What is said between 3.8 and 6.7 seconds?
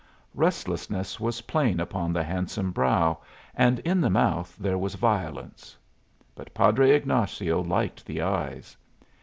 in the mouth there was violence; but